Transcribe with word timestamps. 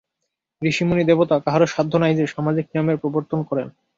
ঋষি, 0.61 0.83
মুনি, 0.83 1.03
দেবতা 1.03 1.35
কাহারও 1.39 1.67
সাধ্য 1.67 1.93
নাই 1.97 2.13
যে, 2.15 2.23
সামাজিক 2.27 2.65
নিয়মের 2.65 2.97
প্রবর্তন 2.97 3.39
করেন। 3.43 3.67